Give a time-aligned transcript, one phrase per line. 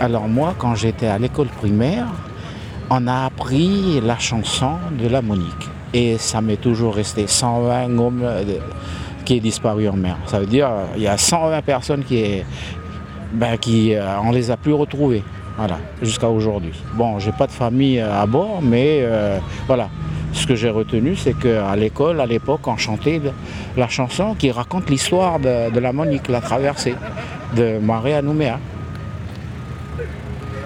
[0.00, 2.06] Alors moi, quand j'étais à l'école primaire,
[2.90, 5.68] on a appris la chanson de la Monique.
[5.94, 8.42] Et ça m'est toujours resté 120 hommes euh,
[9.24, 10.16] qui est disparu en mer.
[10.26, 12.44] Ça veut dire il y a 120 personnes qui est,
[13.32, 15.22] ben, qui euh, on les a plus retrouvées.
[15.56, 16.72] Voilà, jusqu'à aujourd'hui.
[16.94, 19.06] Bon, j'ai pas de famille euh, à bord, mais
[19.66, 19.88] voilà.
[20.32, 23.20] Ce que j'ai retenu, c'est qu'à l'école, à l'époque, on chantait
[23.76, 26.94] la chanson qui raconte l'histoire de, la Monique, la traversée
[27.56, 28.58] de Marie à Nouméa.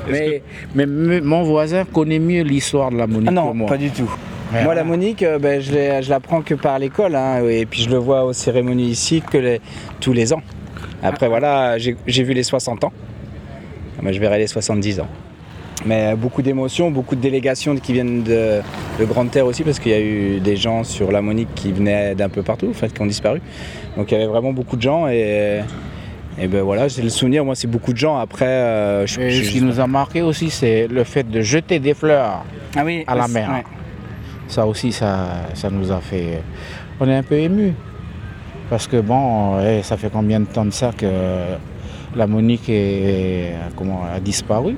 [0.08, 0.42] Mais,
[0.74, 0.86] mais,
[1.20, 3.68] mon voisin connaît mieux l'histoire de la Monique ah non, que moi.
[3.68, 4.10] Pas du tout.
[4.52, 7.90] Moi, la Monique, euh, ben, je, je l'apprends que par l'école, hein, et puis je
[7.90, 9.58] le vois aux cérémonies ici que
[10.00, 10.42] tous les ans.
[11.02, 12.92] Après, voilà, j'ai vu les 60 ans.
[14.00, 15.08] Moi, je verrai les 70 ans.
[15.84, 18.60] Mais beaucoup d'émotions, beaucoup de délégations qui viennent de,
[19.02, 22.14] Grande Terre aussi, parce qu'il y a eu des gens sur la Monique qui venaient
[22.14, 23.40] d'un peu partout, en fait, qui ont disparu.
[23.96, 25.60] Donc il y avait vraiment beaucoup de gens et,
[26.38, 27.44] et ben voilà, c'est le souvenir.
[27.44, 28.18] Moi, c'est beaucoup de gens.
[28.18, 32.44] Après, euh, ce qui nous a marqué aussi, c'est le fait de jeter des fleurs
[32.76, 33.62] ah à la mer.
[34.48, 36.42] Ça aussi, ça, ça nous a fait.
[37.00, 37.72] On est un peu ému.
[38.68, 41.06] Parce que bon, eh, ça fait combien de temps de ça que
[42.14, 42.70] la Monique
[43.76, 44.76] comment, a disparu?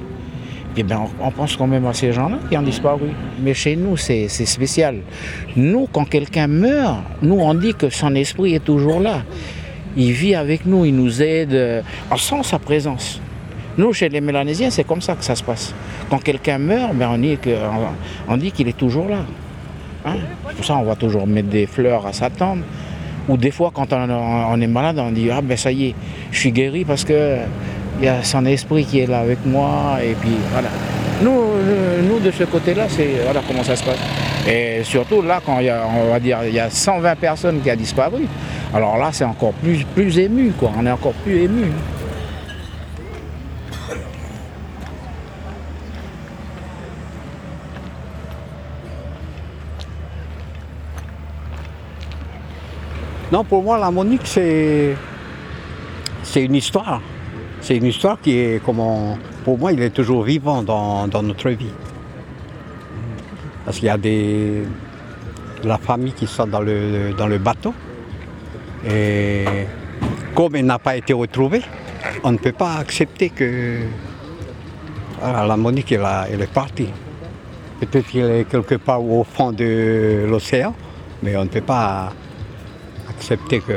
[0.76, 3.08] Eh bien, on pense quand même à ces gens-là qui ont disparu.
[3.40, 4.98] Mais chez nous, c'est spécial.
[5.56, 9.22] Nous, quand quelqu'un meurt, nous, on dit que son esprit est toujours là.
[9.98, 11.84] Il vit avec nous, il nous aide.
[12.10, 13.20] On sent sa présence.
[13.76, 15.74] Nous, chez les Mélanésiens, c'est comme ça que ça se passe.
[16.08, 17.10] Quand quelqu'un meurt, ben,
[18.28, 19.18] on dit qu'il est toujours là.
[20.06, 20.16] Hein?
[20.56, 22.62] Pour ça, on va toujours mettre des fleurs à sa tombe.
[23.28, 25.94] Ou des fois, quand on, est malade, on dit Ah ben ça y est,
[26.30, 27.36] je suis guéri parce que
[27.98, 29.98] il y a son esprit qui est là avec moi.
[30.02, 30.68] Et puis voilà.
[31.22, 33.98] Nous, euh, nous de ce côté-là, c'est voilà comment ça se passe.
[34.48, 37.60] Et surtout là, quand il y a, on va dire, il y a 120 personnes
[37.60, 38.22] qui ont disparu,
[38.74, 40.52] alors là, c'est encore plus, ému.
[40.62, 41.72] On est encore plus ému.
[53.32, 54.96] Non, pour moi, la Monique, c'est,
[56.22, 57.00] c'est une histoire.
[57.60, 61.72] C'est une histoire qui est, comment, pour moi, il est toujours vivant dans, notre vie.
[63.64, 64.62] Parce qu'il y a des,
[65.64, 67.74] la famille qui sont dans le, dans le bateau.
[68.86, 69.44] Et
[70.34, 71.62] comme elle n'a pas été retrouvée,
[72.22, 73.80] on ne peut pas accepter que
[75.22, 76.88] la Monique elle, est partie.
[77.80, 80.74] Peut-être qu'elle est quelque part au fond de l'océan,
[81.22, 82.12] mais on ne peut pas
[83.08, 83.72] accepter que,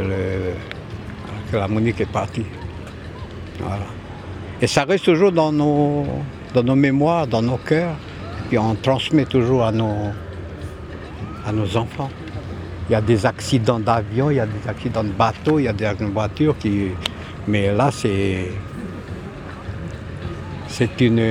[1.54, 2.46] la Monique est partie.
[4.62, 6.06] Et ça reste toujours dans nos,
[6.54, 7.96] dans nos mémoires, dans nos cœurs,
[8.40, 10.12] et puis on transmet toujours à nos,
[11.46, 12.10] à nos enfants.
[12.90, 15.68] Il y a des accidents d'avion, il y a des accidents de bateau, il y
[15.68, 16.90] a des accidents de voiture qui.
[17.48, 18.52] Mais là, c'est.
[20.68, 21.22] C'est une.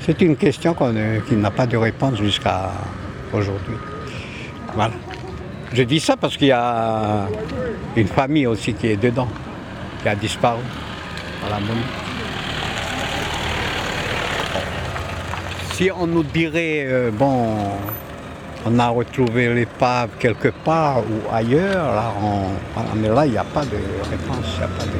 [0.00, 0.74] C'est une question
[1.26, 2.70] qui n'a pas de réponse jusqu'à
[3.32, 3.74] aujourd'hui.
[4.74, 4.94] Voilà.
[5.72, 7.26] Je dis ça parce qu'il y a
[7.96, 9.28] une famille aussi qui est dedans,
[10.02, 10.60] qui a disparu
[11.44, 11.58] à la
[15.72, 17.56] Si on nous dirait, euh, bon,
[18.66, 23.44] on a retrouvé l'épave quelque part ou ailleurs, là, on, mais là, il n'y a
[23.44, 23.78] pas de
[24.10, 24.90] réponse, a pas de...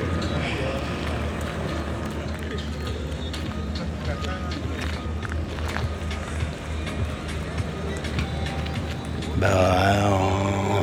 [9.38, 9.96] Ben,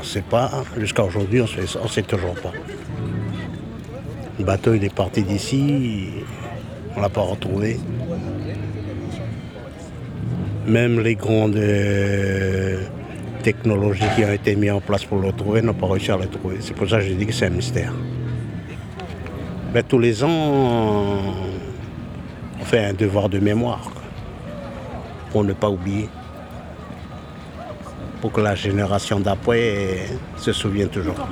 [0.03, 0.51] sait pas.
[0.77, 2.51] Jusqu'à aujourd'hui, on ne sait toujours pas.
[4.37, 6.09] Le bateau, il est parti d'ici,
[6.93, 7.79] on ne l'a pas retrouvé.
[10.65, 12.83] Même les grandes euh,
[13.43, 16.27] technologies qui ont été mises en place pour le trouver n'ont pas réussi à le
[16.27, 16.57] trouver.
[16.61, 17.93] C'est pour ça que je dis que c'est un mystère.
[19.73, 20.29] Mais tous les ans,
[22.61, 23.91] on fait un devoir de mémoire
[25.31, 26.07] pour ne pas oublier
[28.21, 30.07] pour que la génération d'après
[30.37, 31.27] se souvienne toujours.